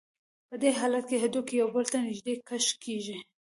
په 0.49 0.55
دې 0.61 0.69
حالت 0.79 1.03
کې 1.09 1.17
هډوکي 1.23 1.55
یو 1.61 1.69
بل 1.75 1.85
ته 1.93 1.97
نږدې 2.07 2.33
کش 2.47 2.65
کېږي. 2.83 3.17